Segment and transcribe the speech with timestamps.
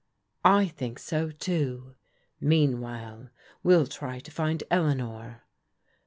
[0.59, 1.93] "I think so, too.
[2.39, 3.29] Meanwhile
[3.61, 5.41] well try to find Elea nor.